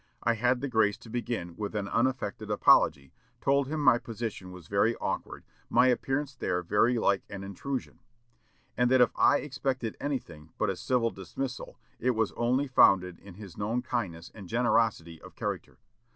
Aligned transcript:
I 0.23 0.33
had 0.33 0.61
the 0.61 0.67
grace 0.67 0.97
to 0.97 1.11
begin 1.11 1.55
with 1.57 1.75
an 1.75 1.87
unaffected 1.87 2.49
apology, 2.49 3.13
told 3.39 3.67
him 3.67 3.79
my 3.83 3.99
position 3.99 4.51
was 4.51 4.67
very 4.67 4.95
awkward, 4.95 5.43
my 5.69 5.89
appearance 5.89 6.33
there 6.35 6.63
very 6.63 6.97
like 6.97 7.21
an 7.29 7.43
intrusion; 7.43 7.99
and 8.75 8.89
that 8.89 8.99
if 8.99 9.11
I 9.15 9.37
expected 9.41 9.95
anything 10.01 10.53
but 10.57 10.71
a 10.71 10.75
civil 10.75 11.11
dismission, 11.11 11.75
it 11.99 12.15
was 12.15 12.31
only 12.31 12.65
founded 12.67 13.19
in 13.19 13.35
his 13.35 13.57
known 13.59 13.83
kindness 13.83 14.31
and 14.33 14.49
generosity 14.49 15.21
of 15.21 15.35
character. 15.35 15.77